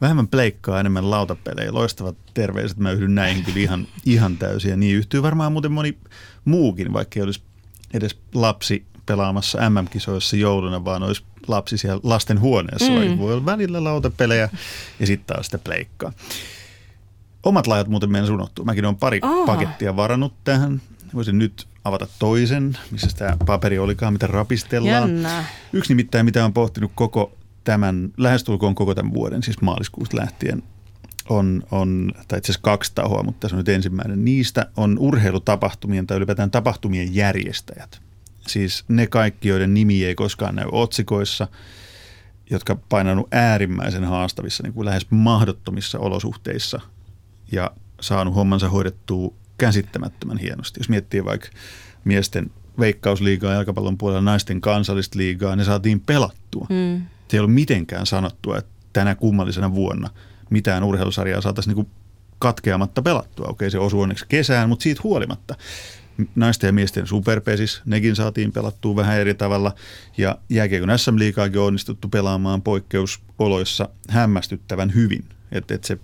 [0.00, 1.74] Vähemmän pleikkaa, enemmän lautapelejä.
[1.74, 2.78] Loistavat terveiset.
[2.78, 4.70] Mä yhdyn näihin kyllä ihan, ihan täysin.
[4.70, 5.98] Ja niin yhtyy varmaan muuten moni
[6.44, 7.42] muukin, vaikka ei olisi
[7.94, 12.92] edes lapsi pelaamassa MM-kisoissa jouluna, vaan olisi lapsi siellä lasten huoneessa.
[12.92, 13.18] Mm.
[13.18, 14.48] Voi olla välillä lautapelejä
[15.00, 16.12] ja sitten taas sitä pleikkaa.
[17.42, 18.64] Omat lajat muuten meidän unohtuu.
[18.64, 19.46] Mäkin olen pari oh.
[19.46, 20.82] pakettia varannut tähän.
[21.14, 25.10] Voisin nyt avata toisen, missä tämä paperi olikaan, mitä rapistellaan.
[25.10, 25.44] Jännä.
[25.72, 27.32] Yksi nimittäin, mitä olen pohtinut koko
[27.64, 30.62] tämän, lähestulkoon koko tämän vuoden, siis maaliskuusta lähtien,
[31.28, 34.24] on, on tai itse asiassa kaksi tahoa, mutta tässä on nyt ensimmäinen.
[34.24, 38.00] Niistä on urheilutapahtumien tai ylipäätään tapahtumien järjestäjät.
[38.46, 41.48] Siis ne kaikki, joiden nimi ei koskaan näy otsikoissa,
[42.50, 46.80] jotka painanut äärimmäisen haastavissa, niin kuin lähes mahdottomissa olosuhteissa
[47.52, 50.80] ja saanut hommansa hoidettua käsittämättömän hienosti.
[50.80, 51.48] Jos miettii vaikka
[52.04, 56.66] miesten veikkausliigaa, jalkapallon puolella naisten kansallista liigaa, ne saatiin pelattua.
[56.70, 57.02] Mm.
[57.28, 60.10] Se ei ollut mitenkään sanottua, että tänä kummallisena vuonna–
[60.50, 61.86] mitään urheilusarjaa saataisiin niin
[62.38, 63.46] katkeamatta pelattua.
[63.48, 65.54] Okei, se osui onneksi kesään, mutta siitä huolimatta.
[66.34, 69.74] Naisten ja miesten superpesis, nekin saatiin pelattua vähän eri tavalla.
[70.18, 75.24] Ja jääkiekon SM-liigaakin on onnistuttu pelaamaan poikkeusoloissa hämmästyttävän hyvin.
[75.52, 75.98] Että et se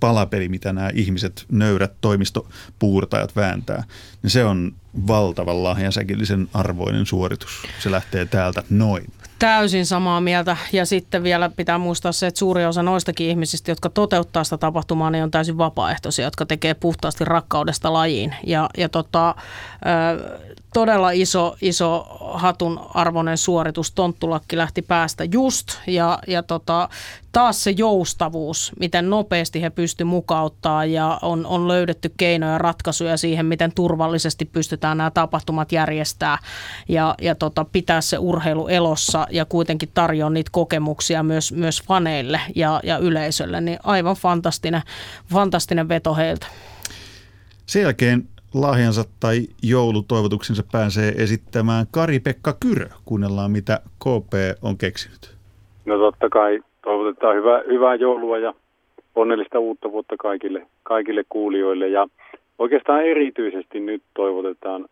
[0.00, 3.84] palapeli, mitä nämä ihmiset, nöyrät toimistopuurtajat vääntää,
[4.22, 4.72] niin se on
[5.06, 7.62] valtavan lahjansäkillisen arvoinen suoritus.
[7.82, 9.12] Se lähtee täältä noin.
[9.38, 10.56] Täysin samaa mieltä.
[10.72, 15.10] Ja sitten vielä pitää muistaa se, että suuri osa noistakin ihmisistä, jotka toteuttaa sitä tapahtumaa,
[15.10, 18.34] niin on täysin vapaaehtoisia, jotka tekee puhtaasti rakkaudesta lajiin.
[18.46, 19.34] Ja, ja tota,
[20.74, 23.92] todella iso, iso hatun arvoinen suoritus.
[23.92, 26.88] Tonttulakki lähti päästä just ja, ja tota,
[27.32, 33.16] taas se joustavuus, miten nopeasti he pystyivät mukauttaa ja on, on löydetty keinoja ja ratkaisuja
[33.16, 36.38] siihen, miten turvallisesti pystytään nämä tapahtumat järjestää
[36.88, 42.40] ja, ja tota, pitää se urheilu elossa ja kuitenkin tarjoaa niitä kokemuksia myös, myös faneille
[42.54, 44.82] ja, ja yleisölle, niin aivan fantastinen,
[45.32, 46.46] fantastinen veto heiltä.
[47.66, 48.22] Sen jälkeen
[48.54, 52.86] lahjansa tai joulutoivotuksensa pääsee esittämään Kari-Pekka Kyrö.
[53.04, 55.36] Kuunnellaan, mitä KP on keksinyt.
[55.84, 58.54] No totta kai toivotetaan hyvää, hyvää joulua ja
[59.14, 61.88] onnellista uutta vuotta kaikille, kaikille kuulijoille.
[61.88, 62.06] Ja
[62.58, 64.86] oikeastaan erityisesti nyt toivotetaan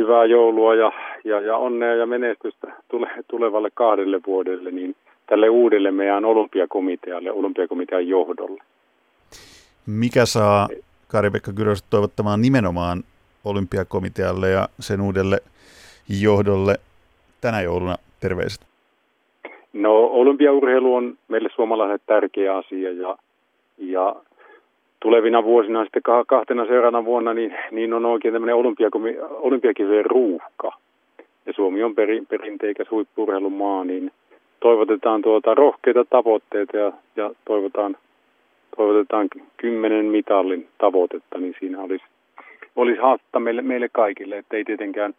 [0.00, 0.92] hyvää joulua ja,
[1.24, 8.08] ja, ja onnea ja menestystä tule, tulevalle kahdelle vuodelle, niin tälle uudelle meidän olympiakomitealle, olympiakomitean
[8.08, 8.62] johdolle.
[9.86, 10.68] Mikä saa
[11.08, 13.02] Kari-Pekka Kyröstä toivottamaan nimenomaan
[13.44, 15.38] olympiakomitealle ja sen uudelle
[16.22, 16.74] johdolle
[17.40, 18.60] tänä jouluna terveiset?
[19.72, 23.16] No olympiaurheilu on meille suomalaisille tärkeä asia ja,
[23.78, 24.16] ja
[25.00, 28.56] tulevina vuosina sitten kahtena seuraavana vuonna niin, niin on oikein tämmöinen
[29.30, 30.72] olympiakisojen ruuhka.
[31.46, 34.10] Ja Suomi on perin, perinteikäs huippurheilumaa, niin
[34.60, 37.96] toivotetaan tuota rohkeita tavoitteita ja, ja toivotaan
[38.76, 42.04] toivotetaan kymmenen mitallin tavoitetta, niin siinä olisi,
[42.76, 45.14] olisi haastetta meille, meille kaikille, että ei tietenkään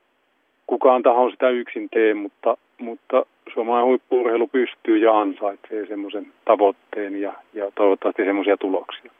[0.68, 7.34] kukaan taho sitä yksin tee, mutta, mutta suomalainen huippuurheilu pystyy ja ansaitsee semmoisen tavoitteen ja,
[7.54, 9.12] ja toivottavasti semmoisia tuloksia.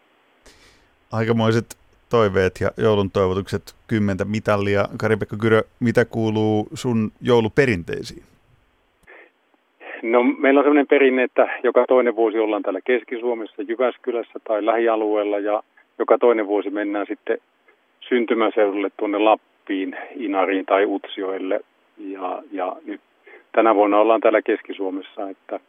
[1.12, 1.66] Aikamoiset
[2.10, 4.86] toiveet ja joulun toivotukset, kymmentä mitallia.
[5.00, 8.24] Kari-Pekka Kyrö, mitä kuuluu sun jouluperinteisiin?
[10.04, 15.40] No meillä on sellainen perinne, että joka toinen vuosi ollaan täällä Keski-Suomessa, Jyväskylässä tai lähialueella
[15.40, 15.64] ja
[16.00, 17.38] joka toinen vuosi mennään sitten
[18.10, 21.60] syntymäseudulle tuonne Lappiin, Inariin tai Utsioille.
[21.98, 23.02] Ja, ja nyt
[23.52, 25.60] tänä vuonna ollaan täällä Keski-Suomessa, että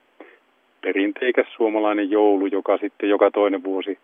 [0.81, 3.99] perinteikäs suomalainen joulu, joka sitten joka toinen vuosi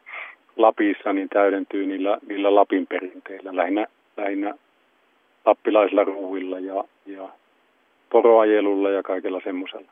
[0.59, 4.55] Lapissa niin täydentyy niillä, niillä Lapin perinteillä, lähinnä, lähinnä
[5.45, 7.29] lappilaisilla ruuilla ja, ja
[8.11, 9.91] poroajelulla ja kaikella semmoisella.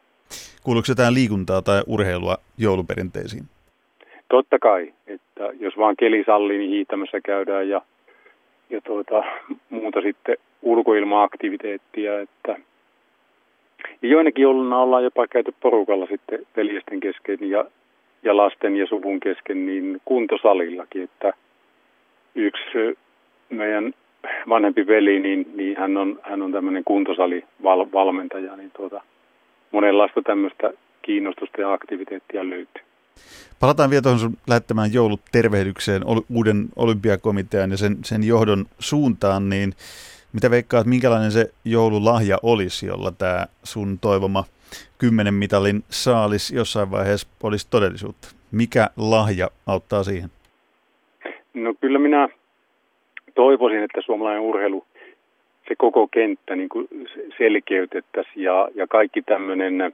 [0.63, 3.45] Kuuluuko jotain liikuntaa tai urheilua jouluperinteisiin?
[4.29, 7.83] Totta kai, että jos vaan keli sallii, niin hiihtämässä käydään ja,
[8.71, 9.23] ja tuota,
[9.71, 12.21] muuta sitten ulkoilma-aktiviteettia.
[12.21, 12.57] Että
[14.03, 17.65] ja joinakin jouluna ollaan jopa käyty porukalla sitten veljesten kesken ja,
[18.27, 21.33] ja lasten ja suvun kesken niin kuntosalillakin, että
[22.35, 22.99] yksi
[23.51, 23.93] meidän
[24.49, 29.01] vanhempi veli, niin, niin hän on, hän on tämmöinen kuntosalivalmentaja, niin tuota,
[29.73, 30.71] monenlaista tämmöistä
[31.03, 32.83] kiinnostusta ja aktiviteettia löytyy.
[33.61, 39.73] Palataan vielä tuohon sun lähettämään joulutervehdykseen uuden olympiakomitean ja sen, sen johdon suuntaan, niin
[40.33, 44.45] mitä veikkaat, minkälainen se joululahja olisi, jolla tämä sun toivoma
[44.99, 48.29] kymmenen mitalin saalis jossain vaiheessa olisi todellisuutta?
[48.53, 50.31] Mikä lahja auttaa siihen?
[51.55, 52.29] No kyllä minä
[53.35, 54.85] toivoisin, että suomalainen urheilu
[55.69, 56.89] se koko kenttä niin kuin
[57.39, 59.93] selkeytettäisiin ja, ja kaikki tämmöinen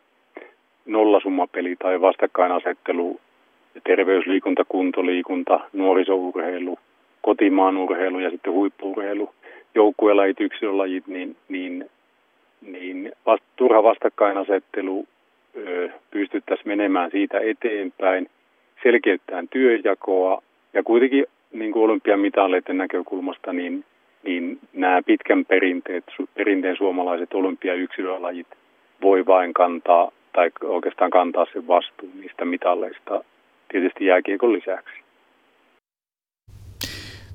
[0.86, 3.20] nollasummapeli tai vastakkainasettelu,
[3.84, 6.78] terveysliikunta, kuntoliikunta, nuorisourheilu,
[7.22, 9.34] kotimaan urheilu ja sitten huippuurheilu,
[9.74, 11.90] joukkuelajit, yksilölajit, niin, niin,
[12.62, 15.06] niin vast, turha vastakkainasettelu
[15.56, 18.30] ö, pystyttäisiin menemään siitä eteenpäin,
[18.82, 23.84] selkeyttämään työjakoa ja kuitenkin niin kuin olympiamitaleiden näkökulmasta, niin
[24.24, 28.46] niin nämä pitkän perinteet, perinteen suomalaiset olympiayksilölajit
[29.02, 33.24] voi vain kantaa, tai oikeastaan kantaa sen vastuun niistä mitalleista,
[33.68, 34.94] tietysti jääkiekon lisäksi.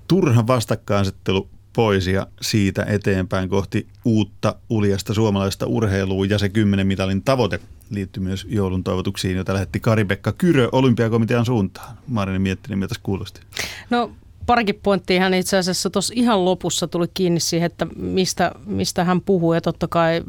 [0.09, 7.23] Turha vastakkainasettelu pois ja siitä eteenpäin kohti uutta uljasta suomalaista urheilua ja se kymmenen mitalin
[7.23, 7.59] tavoite
[7.89, 11.97] liittyy myös joulun toivotuksiin, jota lähetti Kari-Pekka Kyrö olympiakomitean suuntaan.
[12.07, 13.41] Marini mietti, miltä kuulosti.
[13.89, 14.11] No
[14.47, 19.21] parikin pointtia hän itse asiassa tuossa ihan lopussa tuli kiinni siihen, että mistä, mistä hän
[19.21, 19.53] puhuu.
[19.53, 20.21] Ja totta kai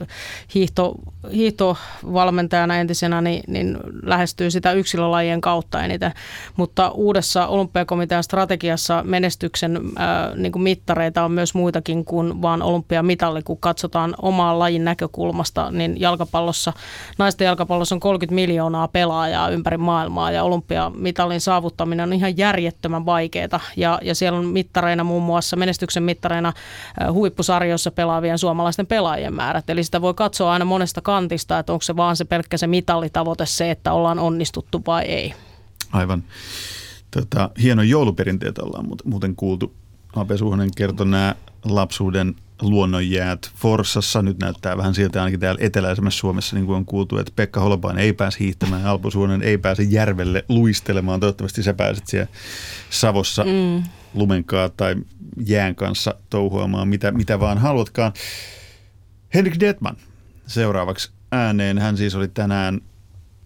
[0.00, 0.08] äh,
[0.54, 0.94] hiihto,
[1.32, 6.12] hiihtovalmentajana entisenä niin, niin lähestyy sitä yksilölajien kautta eniten.
[6.56, 13.42] Mutta uudessa olympiakomitean strategiassa menestyksen äh, niin kuin mittareita on myös muitakin kuin vaan olympiamitalli.
[13.42, 16.72] Kun katsotaan omaa lajin näkökulmasta, niin jalkapallossa,
[17.18, 23.37] naisten jalkapallossa on 30 miljoonaa pelaajaa ympäri maailmaa ja olympiamitalin saavuttaminen on ihan järjettömän vaikea
[23.42, 23.60] vaikeaa.
[23.76, 26.52] Ja, ja siellä on mittareina muun muassa, menestyksen mittareina
[27.12, 29.70] huippusarjoissa pelaavien suomalaisten pelaajien määrät.
[29.70, 33.46] Eli sitä voi katsoa aina monesta kantista, että onko se vaan se pelkkä se mitallitavoite
[33.46, 35.34] se, että ollaan onnistuttu vai ei.
[35.92, 36.24] Aivan.
[37.10, 39.72] Tota, hieno jouluperinteet ollaan muuten kuultu.
[40.16, 44.22] Ape Suhonen kertoi nämä lapsuuden luonnonjäät Forsassa.
[44.22, 48.04] Nyt näyttää vähän siltä ainakin täällä eteläisemmässä Suomessa, niin kuin on kuultu, että Pekka Holopainen
[48.04, 51.20] ei pääse hiihtämään, Alpo Suonen ei pääse järvelle luistelemaan.
[51.20, 52.28] Toivottavasti sä pääset siellä
[52.90, 53.82] Savossa mm.
[54.14, 54.94] lumenkaa tai
[55.46, 58.12] jään kanssa touhuamaan, mitä, mitä vaan haluatkaan.
[59.34, 59.96] Henrik Detman
[60.46, 61.78] seuraavaksi ääneen.
[61.78, 62.80] Hän siis oli tänään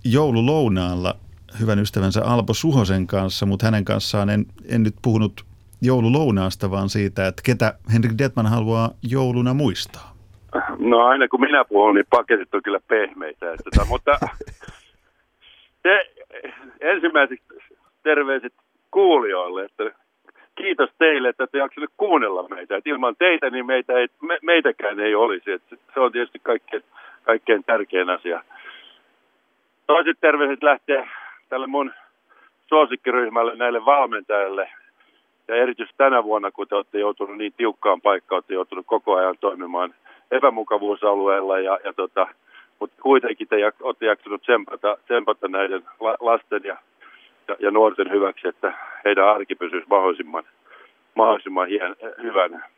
[0.05, 1.17] joululounaalla
[1.61, 5.45] hyvän ystävänsä Alpo Suhosen kanssa, mutta hänen kanssaan en, en nyt puhunut
[5.83, 10.13] joululounaasta, vaan siitä, että ketä Henrik Detman haluaa jouluna muistaa?
[10.79, 13.53] No aina kun minä puhun, niin paketit on kyllä pehmeitä.
[13.53, 14.19] Että, tota, mutta
[15.83, 16.11] te,
[16.81, 17.45] ensimmäiseksi
[18.03, 18.53] terveiset
[18.91, 19.85] kuulijoille, että
[20.55, 22.77] kiitos teille, että te jaksatte kuunnella meitä.
[22.77, 25.53] Että ilman teitä niin meitä ei, me, meitäkään ei olisi.
[25.53, 26.83] Että se on tietysti kaikkein,
[27.23, 28.45] kaikkein tärkein asia.
[29.87, 31.09] Toiset terveiset lähtee
[31.49, 31.93] tälle mun
[32.69, 34.69] suosikkiryhmälle, näille valmentajille,
[35.49, 39.37] ja erityisesti tänä vuonna, kun te olette joutunut niin tiukkaan paikkaan, olette joutunut koko ajan
[39.41, 39.95] toimimaan
[40.31, 42.27] epämukavuusalueella, ja, ja tota,
[42.79, 45.83] mutta kuitenkin te olette jaksanut tsempata, tsempata näiden
[46.21, 46.77] lasten ja,
[47.49, 48.73] ja, ja nuorten hyväksi, että
[49.05, 50.45] heidän arki pysyisi mahdollisimman,
[51.15, 52.69] mahdollisimman hien, hyvänä.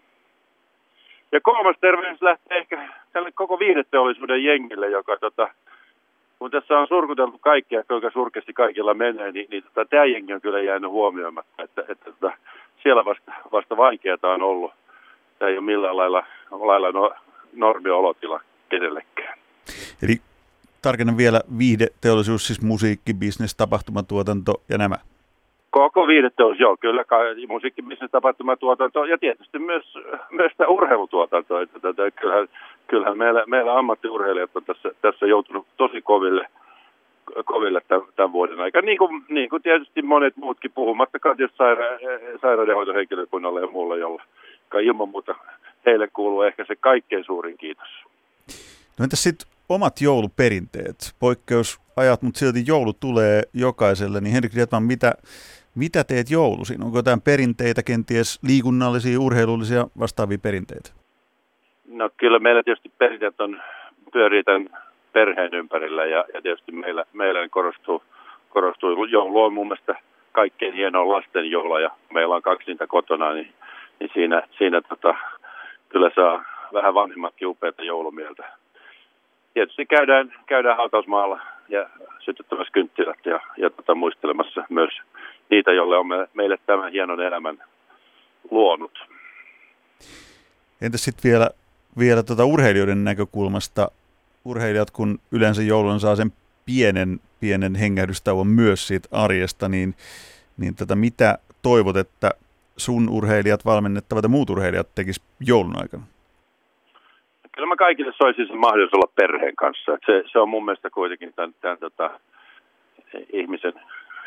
[1.33, 5.49] Ja kolmas terveys lähtee ehkä tälle koko viihdeteollisuuden jengille, joka tota,
[6.45, 10.41] kun tässä on surkuteltu kaikkia, kuinka surkeasti kaikilla menee, niin, niin tota, tämä jengi on
[10.41, 12.37] kyllä jäänyt huomioimatta, että, että, että tota,
[12.83, 14.73] siellä vasta, vasta vaikeaa on ollut.
[15.39, 17.15] Tämä ei ole millään lailla, lailla no,
[17.53, 19.39] normiolotila kenellekään.
[20.03, 20.17] Eli
[20.83, 24.97] tarkennan vielä viihdeteollisuus, siis musiikki, business, tapahtumatuotanto ja nämä.
[25.75, 27.05] Koko viihdeteollisuus, joo, kyllä
[27.49, 29.99] musiikki, business, tapahtumatuotanto ja tietysti myös,
[30.31, 31.61] myös tämä urheilutuotanto.
[31.61, 32.49] Että, että, että kyllähän,
[32.87, 36.47] kyllähän meillä, meillä ammattiurheilijat on tässä, tässä joutunut tosi koville–
[37.45, 42.39] koville tämän, tämän vuoden aikana, niin kuin, niin kuin tietysti monet muutkin, puhumattakaan tietysti saira-
[42.41, 44.23] sairaudenhoitohenkilökunnalle ja muulle, jolla
[44.83, 45.35] ilman muuta
[45.87, 47.89] heille kuuluu ehkä se kaikkein suurin kiitos.
[48.99, 55.13] No entäs sitten omat jouluperinteet, poikkeusajat, mutta silti joulu tulee jokaiselle, niin Henrik Dietman, mitä,
[55.75, 56.85] mitä teet joulusin?
[56.85, 60.91] Onko jotain perinteitä, kenties liikunnallisia, urheilullisia vastaavia perinteitä?
[61.89, 63.63] No kyllä meillä tietysti perinteet on
[64.13, 64.43] pyörii
[65.13, 68.03] perheen ympärillä ja, ja tietysti meillä, meillä korostuu,
[68.51, 69.95] korostuu joulu on mun mielestä
[70.33, 73.53] kaikkein hienoa lasten joula ja meillä on kaksi niitä kotona, niin,
[74.01, 75.15] niin siinä, siinä tota,
[75.89, 78.64] kyllä saa vähän vanhemmatkin upeita joulumieltä.
[79.55, 84.91] Tietysti käydään, käydään hautausmaalla ja sytyttämässä kynttilät ja, ja tota, muistelemassa myös
[85.51, 87.63] niitä, joille on me, meille tämän hienon elämän
[88.51, 88.99] luonut.
[90.81, 91.51] Entäs sitten vielä,
[91.99, 93.91] vielä tuota urheilijoiden näkökulmasta,
[94.45, 96.33] urheilijat, kun yleensä joulun saa sen
[96.67, 99.95] pienen, pienen hengähdystauon myös siitä arjesta, niin,
[100.57, 102.31] niin tätä mitä toivot, että
[102.77, 106.14] sun urheilijat, valmennettavat ja muut urheilijat tekis joulun aikana?
[107.55, 109.99] Kyllä mä kaikille soisin sen mahdollisuus olla perheen kanssa.
[110.07, 112.21] Se, se on mun mielestä kuitenkin tämän, tämän tota,
[113.33, 113.73] ihmisen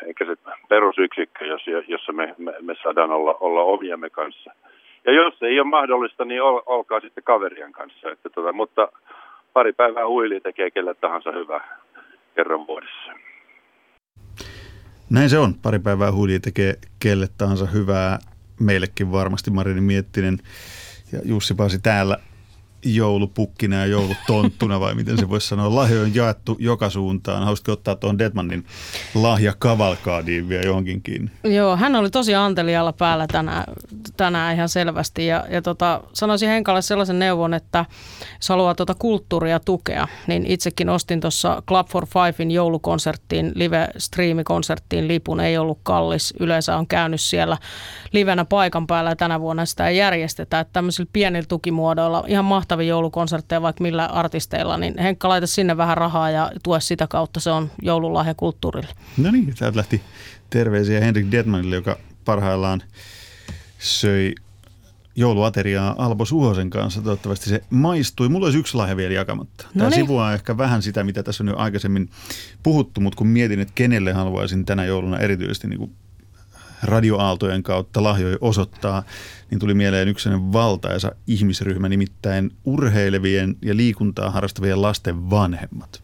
[0.06, 0.36] eikä se
[0.68, 4.50] perusyksikkö, jos, jossa me, me, me saadaan olla, olla omiamme kanssa.
[5.04, 8.10] Ja jos ei ole mahdollista, niin ol, olkaa sitten kaverien kanssa.
[8.10, 8.88] Että tota, mutta
[9.52, 11.78] pari päivää huili tekee kelle tahansa hyvää
[12.34, 13.12] kerran vuodessa.
[15.10, 15.54] Näin se on.
[15.62, 18.18] Pari päivää huili tekee kelle tahansa hyvää.
[18.60, 20.38] Meillekin varmasti Marini Miettinen
[21.12, 22.16] ja Jussi Pasi täällä
[22.84, 25.74] joulupukkina ja joulutonttuna vai miten se voisi sanoa.
[25.74, 27.38] Lahjoja on jaettu joka suuntaan.
[27.38, 28.66] Haluaisitko ottaa tuon Detmanin
[29.14, 31.30] lahjakavalkaadiin vielä johonkin kiinni?
[31.44, 33.64] Joo, hän oli tosi antelialla päällä tänään,
[34.16, 35.26] tänään ihan selvästi.
[35.26, 37.84] Ja, ja tota, sanoisin Henkalle sellaisen neuvon, että
[38.34, 45.40] jos haluaa tuota kulttuuria tukea, niin itsekin ostin tuossa Club for Fivein joulukonserttiin, live-striimikonserttiin lipun.
[45.40, 46.34] Ei ollut kallis.
[46.40, 47.58] Yleensä on käynyt siellä
[48.12, 50.60] livenä paikan päällä ja tänä vuonna sitä ei järjestetä.
[50.60, 55.76] Että tämmöisillä pienillä tukimuodoilla ihan mahtavaa mahtavia joulukonsertteja vaikka millä artisteilla, niin Henkka laita sinne
[55.76, 58.88] vähän rahaa ja tue sitä kautta, se on joululahja kulttuurille.
[59.16, 60.02] No niin, täältä lähti
[60.50, 62.82] terveisiä Henrik Detmanille, joka parhaillaan
[63.78, 64.34] söi
[65.16, 67.02] jouluateriaa Albo Suhosen kanssa.
[67.02, 68.28] Toivottavasti se maistui.
[68.28, 69.64] Mulla olisi yksi lahja vielä jakamatta.
[69.72, 70.04] Tämä Noniin.
[70.04, 72.10] sivuaa ehkä vähän sitä, mitä tässä on jo aikaisemmin
[72.62, 75.92] puhuttu, mutta kun mietin, että kenelle haluaisin tänä jouluna erityisesti niin kuin
[76.82, 79.02] radioaaltojen kautta lahjoja osoittaa,
[79.50, 86.02] niin tuli mieleen yksi valtaisa ihmisryhmä, nimittäin urheilevien ja liikuntaa harrastavien lasten vanhemmat.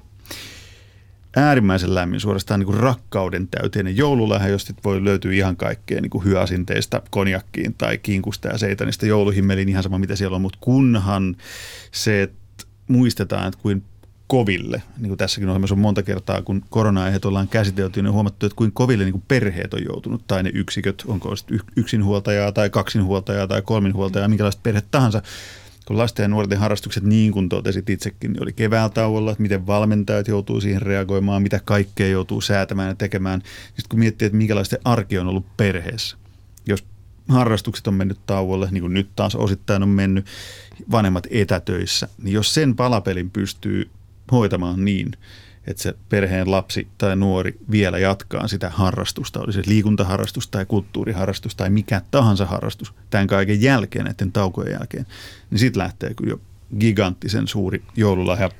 [1.37, 6.25] äärimmäisen lämmin, suorastaan niin kuin rakkauden täyteinen joululahja, josta voi löytyä ihan kaikkea niin kuin
[6.25, 11.37] hyasinteista konjakkiin tai kinkusta ja seitanista jouluhimmeliin, ihan sama mitä siellä on, mutta kunhan
[11.93, 13.83] se, että muistetaan, että kuin
[14.35, 18.47] koville, niin kuin tässäkin ohjelmassa on monta kertaa, kun korona ollaan käsitelty, niin on huomattu,
[18.47, 21.35] että kuin koville niin kuin perheet on joutunut, tai ne yksiköt, onko
[21.77, 25.23] yksinhuoltajaa tai kaksinhuoltajaa tai kolminhuoltajaa, minkälaista perhe tahansa,
[25.87, 29.67] kun lasten ja nuorten harrastukset, niin kuin totesit itsekin, niin oli keväällä tauolla, että miten
[29.67, 33.43] valmentajat joutuu siihen reagoimaan, mitä kaikkea joutuu säätämään ja tekemään.
[33.67, 36.17] Sitten kun miettii, että minkälaista arki on ollut perheessä,
[36.67, 36.85] jos
[37.29, 40.27] harrastukset on mennyt tauolle, niin kuin nyt taas osittain on mennyt,
[40.91, 43.91] vanhemmat etätöissä, niin jos sen palapelin pystyy
[44.33, 45.13] hoitamaan niin,
[45.67, 51.55] että se perheen lapsi tai nuori vielä jatkaa sitä harrastusta, oli se liikuntaharrastus tai kulttuuriharrastus
[51.55, 55.07] tai mikä tahansa harrastus tämän kaiken jälkeen, näiden taukojen jälkeen,
[55.51, 56.41] niin sitten lähtee kyllä jo
[56.79, 58.51] giganttisen suuri joululahja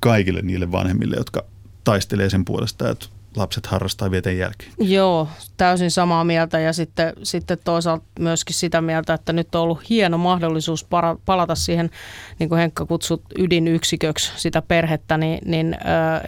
[0.00, 1.44] kaikille niille vanhemmille, jotka
[1.84, 3.06] taistelee sen puolesta, että
[3.36, 4.72] lapset harrastaa vieteen jälkeen.
[4.78, 9.90] Joo, täysin samaa mieltä ja sitten, sitten toisaalta myöskin sitä mieltä, että nyt on ollut
[9.90, 10.86] hieno mahdollisuus
[11.24, 11.90] palata siihen,
[12.38, 15.76] niin kuin Henkka kutsut ydinyksiköksi sitä perhettä, niin, niin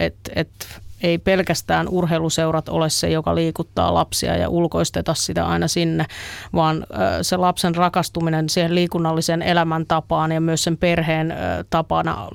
[0.00, 6.06] että et, ei pelkästään urheiluseurat ole se, joka liikuttaa lapsia ja ulkoisteta sitä aina sinne,
[6.54, 6.86] vaan
[7.22, 11.34] se lapsen rakastuminen siihen liikunnalliseen elämäntapaan ja myös sen perheen
[11.70, 12.28] tapana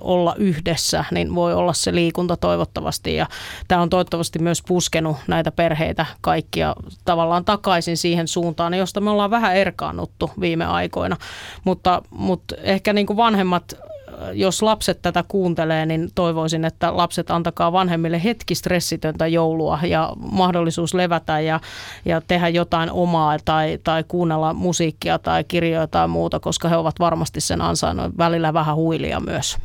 [0.00, 3.14] olla yhdessä, niin voi olla se liikunta toivottavasti.
[3.14, 3.26] Ja
[3.68, 9.30] tämä on toivottavasti myös puskenut näitä perheitä kaikkia tavallaan takaisin siihen suuntaan, josta me ollaan
[9.30, 11.16] vähän erkaannuttu viime aikoina.
[11.64, 13.74] Mutta, mutta ehkä niin kuin vanhemmat
[14.32, 20.94] jos lapset tätä kuuntelee, niin toivoisin, että lapset antakaa vanhemmille hetki stressitöntä joulua ja mahdollisuus
[20.94, 21.60] levätä ja,
[22.04, 27.00] ja tehdä jotain omaa tai, tai kuunnella musiikkia tai kirjoja tai muuta, koska he ovat
[27.00, 29.58] varmasti sen ansainnut välillä vähän huilia myös.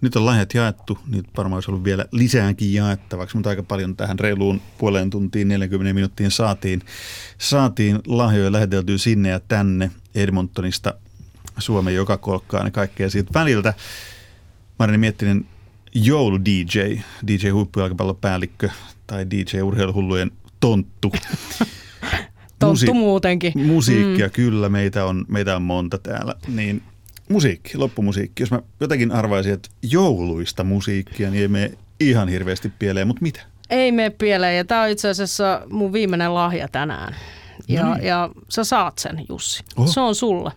[0.00, 4.18] Nyt on lahjat jaettu, niitä varmaan olisi ollut vielä lisäänkin jaettavaksi, mutta aika paljon tähän
[4.18, 6.82] reiluun puoleen tuntiin 40 minuuttiin saatiin,
[7.38, 10.94] saatiin lahjoja läheteltyä sinne ja tänne Edmontonista
[11.58, 13.74] Suomen joka kolkkaan ja kaikkea siitä väliltä.
[14.78, 15.46] Marini Miettinen,
[15.94, 16.78] joulu DJ,
[17.26, 18.70] DJ huippujalkapallopäällikkö
[19.06, 20.30] tai DJ urheiluhullujen
[20.60, 21.12] tonttu.
[22.58, 23.52] tonttu Musi- muutenkin.
[23.66, 24.32] Musiikkia, mm.
[24.32, 26.34] kyllä, meitä on, meitä on monta täällä.
[26.48, 26.82] Niin
[27.28, 28.42] musiikki, loppumusiikki.
[28.42, 33.40] Jos mä jotakin arvaisin, että jouluista musiikkia, niin ei mene ihan hirveästi pieleen, mutta mitä?
[33.70, 37.16] Ei mene pieleen ja tämä on itse asiassa mun viimeinen lahja tänään.
[37.68, 38.06] Ja, no niin.
[38.06, 39.64] ja sä saat sen, Jussi.
[39.76, 39.86] Oho.
[39.86, 40.52] Se on sulle.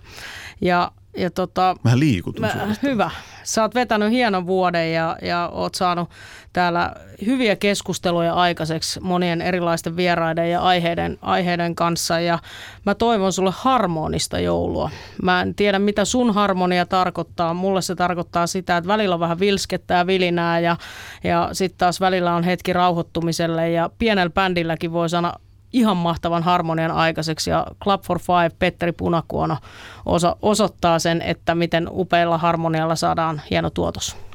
[0.61, 3.11] Ja, ja tota, Vähän liikutun mä, Hyvä.
[3.43, 6.09] Sä oot vetänyt hienon vuoden ja, ja oot saanut
[6.53, 6.95] täällä
[7.25, 12.19] hyviä keskusteluja aikaiseksi monien erilaisten vieraiden ja aiheiden, aiheiden kanssa.
[12.19, 12.39] Ja
[12.85, 14.89] mä toivon sulle harmonista joulua.
[15.23, 17.53] Mä en tiedä, mitä sun harmonia tarkoittaa.
[17.53, 20.77] Mulle se tarkoittaa sitä, että välillä on vähän vilskettä ja vilinää ja,
[21.23, 23.69] ja sitten taas välillä on hetki rauhoittumiselle.
[23.69, 25.33] Ja pienellä bändilläkin voi sanoa
[25.73, 29.57] ihan mahtavan harmonian aikaiseksi ja Club for Five, Petteri Punakuono
[30.05, 34.30] oso, osoittaa sen, että miten upealla harmonialla saadaan hieno tuotos.